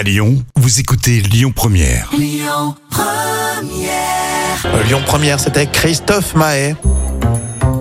[0.00, 2.10] À Lyon, vous écoutez Lyon Première.
[4.64, 6.74] Euh, Lyon Première, c'était Christophe Mahé.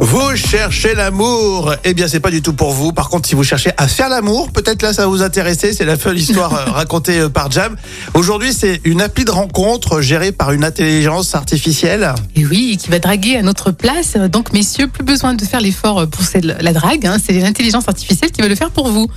[0.02, 2.94] Vous cherchez l'amour Eh bien, c'est pas du tout pour vous.
[2.94, 5.74] Par contre, si vous cherchez à faire l'amour, peut-être là, ça va vous intéresser.
[5.74, 7.76] C'est la folle histoire euh, racontée euh, par Jam.
[8.14, 12.14] Aujourd'hui, c'est une appli de rencontre gérée par une intelligence artificielle.
[12.38, 14.14] Et oui, qui va draguer à notre place.
[14.32, 17.06] Donc, messieurs, plus besoin de faire l'effort pour celle- la drague.
[17.06, 17.18] hein.
[17.24, 19.08] C'est l'intelligence artificielle qui va le faire pour vous.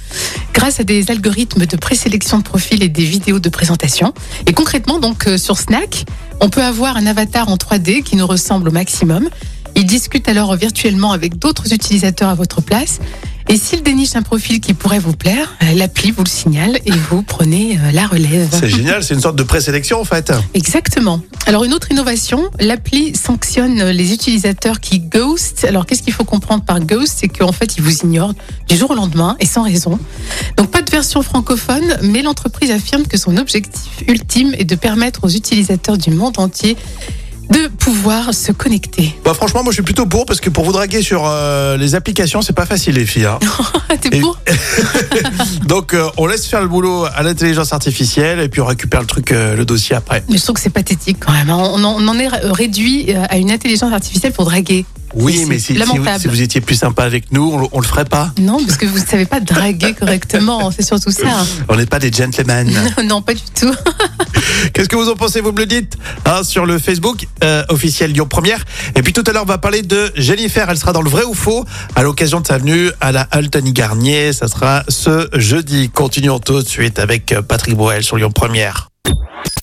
[0.52, 4.12] Grâce à des algorithmes de présélection de profil et des vidéos de présentation.
[4.46, 6.06] Et concrètement, donc, euh, sur Snack,
[6.40, 9.28] on peut avoir un avatar en 3D qui nous ressemble au maximum.
[9.74, 13.00] Il discute alors virtuellement avec d'autres utilisateurs à votre place.
[13.48, 16.92] Et s'il déniche un profil qui pourrait vous plaire, euh, l'appli vous le signale et
[16.92, 18.48] vous prenez euh, la relève.
[18.50, 20.32] C'est génial, c'est une sorte de présélection en fait.
[20.54, 21.20] Exactement.
[21.46, 25.64] Alors une autre innovation, l'appli sanctionne les utilisateurs qui ghost.
[25.64, 27.16] Alors qu'est-ce qu'il faut comprendre par ghost?
[27.18, 28.34] C'est qu'en fait ils vous ignorent
[28.68, 29.98] du jour au lendemain et sans raison.
[30.56, 35.24] Donc pas de version francophone, mais l'entreprise affirme que son objectif ultime est de permettre
[35.24, 36.76] aux utilisateurs du monde entier
[37.52, 39.14] de pouvoir se connecter.
[39.24, 41.94] Bah, franchement, moi, je suis plutôt pour parce que pour vous draguer sur euh, les
[41.94, 43.26] applications, c'est pas facile, les filles.
[43.26, 43.38] hein.
[44.00, 44.38] T'es Et- pour
[45.66, 49.06] Donc, euh, on laisse faire le boulot à l'intelligence artificielle et puis on récupère le
[49.06, 50.22] truc, euh, le dossier après.
[50.28, 51.50] Mais je trouve que c'est pathétique quand même.
[51.50, 51.58] hein.
[51.74, 54.84] On en, on en est réduit euh, à une intelligence artificielle pour draguer.
[55.14, 57.86] Oui, mais si, si vous, si vous étiez plus sympa avec nous, on, on le
[57.86, 58.32] ferait pas.
[58.38, 60.70] Non, parce que vous ne savez pas draguer correctement.
[60.70, 61.44] C'est surtout ça.
[61.68, 62.70] On n'est pas des gentlemen.
[62.70, 63.72] Non, non, pas du tout.
[64.72, 68.12] Qu'est-ce que vous en pensez Vous me le dites hein, sur le Facebook euh, officiel
[68.12, 68.64] Lyon Première.
[68.94, 70.68] Et puis tout à l'heure, on va parler de Jennifer.
[70.68, 73.72] Elle sera dans le vrai ou faux à l'occasion de sa venue à la Altony
[73.72, 74.32] Garnier.
[74.32, 75.90] Ça sera ce jeudi.
[75.90, 78.91] Continuons tout de suite avec euh, Patrick Boel sur Lyon Première.